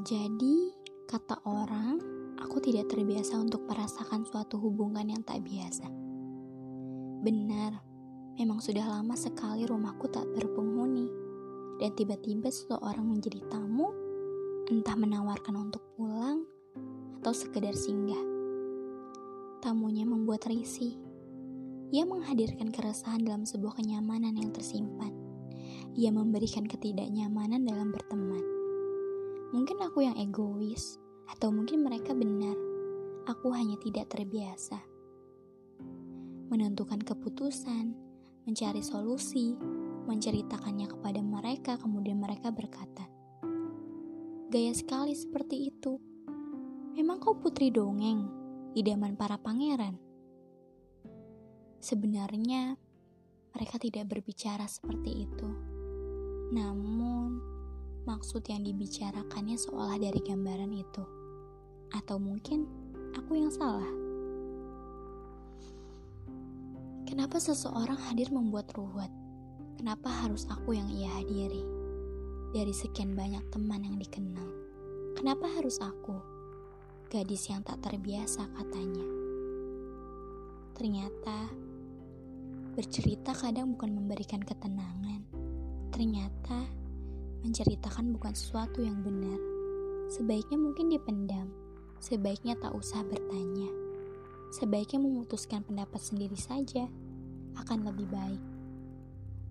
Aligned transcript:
Jadi, 0.00 0.72
kata 1.04 1.44
orang, 1.44 2.00
aku 2.40 2.56
tidak 2.56 2.88
terbiasa 2.88 3.36
untuk 3.36 3.68
merasakan 3.68 4.24
suatu 4.24 4.56
hubungan 4.56 5.04
yang 5.04 5.20
tak 5.20 5.44
biasa. 5.44 5.84
Benar, 7.20 7.76
memang 8.40 8.64
sudah 8.64 8.80
lama 8.88 9.12
sekali 9.12 9.68
rumahku 9.68 10.08
tak 10.08 10.24
berpenghuni, 10.32 11.04
dan 11.84 11.92
tiba-tiba 11.92 12.48
seseorang 12.48 13.12
menjadi 13.12 13.44
tamu, 13.52 13.92
entah 14.72 14.96
menawarkan 14.96 15.68
untuk 15.68 15.84
pulang 16.00 16.48
atau 17.20 17.36
sekedar 17.36 17.76
singgah. 17.76 18.24
Tamunya 19.60 20.08
membuat 20.08 20.48
risih. 20.48 20.96
Ia 21.92 22.08
menghadirkan 22.08 22.72
keresahan 22.72 23.20
dalam 23.20 23.44
sebuah 23.44 23.76
kenyamanan 23.76 24.32
yang 24.32 24.48
tersimpan. 24.48 25.12
Ia 25.92 26.08
memberikan 26.08 26.64
ketidaknyamanan 26.64 27.68
dalam 27.68 27.92
berteman. 27.92 28.59
Mungkin 29.50 29.82
aku 29.82 30.06
yang 30.06 30.14
egois, 30.14 30.98
atau 31.30 31.50
mungkin 31.50 31.82
mereka 31.82 32.14
benar. 32.14 32.54
Aku 33.26 33.50
hanya 33.54 33.78
tidak 33.82 34.10
terbiasa. 34.10 34.78
Menentukan 36.50 36.98
keputusan, 37.02 37.94
mencari 38.46 38.82
solusi, 38.82 39.54
menceritakannya 40.06 40.90
kepada 40.90 41.20
mereka, 41.22 41.78
kemudian 41.78 42.18
mereka 42.18 42.50
berkata, 42.50 43.06
"Gaya 44.50 44.74
sekali 44.74 45.14
seperti 45.14 45.70
itu. 45.70 45.98
Memang 46.98 47.22
kau 47.22 47.38
putri 47.38 47.70
dongeng, 47.70 48.26
idaman 48.74 49.14
para 49.14 49.38
pangeran." 49.38 49.94
Sebenarnya, 51.78 52.74
mereka 53.54 53.78
tidak 53.78 54.10
berbicara 54.10 54.66
seperti 54.66 55.26
itu. 55.30 55.48
Namun, 56.50 57.19
maksud 58.10 58.42
yang 58.50 58.66
dibicarakannya 58.66 59.54
seolah 59.54 59.94
dari 60.02 60.18
gambaran 60.18 60.74
itu. 60.74 61.04
Atau 61.94 62.18
mungkin 62.18 62.66
aku 63.14 63.38
yang 63.38 63.54
salah. 63.54 63.86
Kenapa 67.06 67.38
seseorang 67.38 67.98
hadir 68.10 68.34
membuat 68.34 68.74
ruwet? 68.74 69.10
Kenapa 69.78 70.10
harus 70.10 70.42
aku 70.50 70.74
yang 70.74 70.90
ia 70.90 71.06
hadiri? 71.22 71.62
Dari 72.50 72.74
sekian 72.74 73.14
banyak 73.14 73.46
teman 73.54 73.86
yang 73.86 73.94
dikenal. 73.94 74.46
Kenapa 75.14 75.46
harus 75.58 75.78
aku? 75.78 76.18
Gadis 77.10 77.46
yang 77.46 77.62
tak 77.62 77.78
terbiasa 77.82 78.46
katanya. 78.58 79.06
Ternyata 80.74 81.50
bercerita 82.74 83.34
kadang 83.38 83.74
bukan 83.78 83.90
memberikan 84.02 84.42
ketenangan. 84.42 85.22
Ternyata 85.90 86.79
menceritakan 87.40 88.12
bukan 88.12 88.36
sesuatu 88.36 88.84
yang 88.84 89.00
benar. 89.00 89.38
Sebaiknya 90.12 90.58
mungkin 90.60 90.92
dipendam, 90.92 91.48
sebaiknya 92.02 92.58
tak 92.60 92.74
usah 92.76 93.00
bertanya. 93.06 93.70
Sebaiknya 94.50 94.98
memutuskan 94.98 95.62
pendapat 95.62 96.02
sendiri 96.02 96.34
saja, 96.34 96.90
akan 97.56 97.86
lebih 97.86 98.10
baik. 98.10 98.42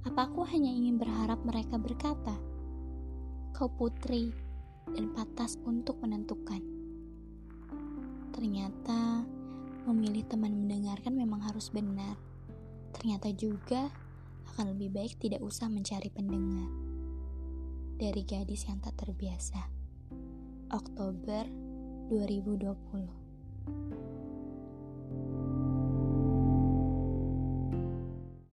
Apa 0.07 0.27
aku 0.27 0.43
hanya 0.47 0.71
ingin 0.71 0.99
berharap 0.99 1.39
mereka 1.47 1.79
berkata, 1.79 2.35
"Kau 3.55 3.71
putri 3.71 4.31
dan 4.91 5.11
patas 5.15 5.55
untuk 5.63 5.99
menentukan." 6.03 6.59
Ternyata 8.35 9.23
memilih 9.87 10.27
teman 10.27 10.55
mendengarkan 10.55 11.15
memang 11.15 11.41
harus 11.43 11.71
benar. 11.71 12.15
Ternyata 12.95 13.31
juga 13.35 13.87
akan 14.55 14.75
lebih 14.75 14.91
baik 14.91 15.19
tidak 15.19 15.39
usah 15.39 15.71
mencari 15.71 16.11
pendengar 16.11 16.89
dari 17.99 18.23
gadis 18.23 18.63
yang 18.63 18.79
tak 18.79 18.95
terbiasa. 18.95 19.59
Oktober 20.71 21.43
2020 22.07 24.38